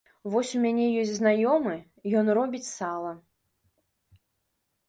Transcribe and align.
Вось 0.35 0.53
у 0.59 0.61
мяне 0.63 0.87
ёсць 1.01 1.11
знаёмы, 1.17 1.75
ён 2.21 2.33
робіць 2.39 2.65
сала. 2.79 3.13